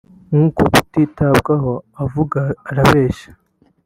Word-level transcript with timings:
Kuko 0.29 0.61
kutitabwaho 0.73 1.73
avuga 2.03 2.39
arabeshya 2.69 3.31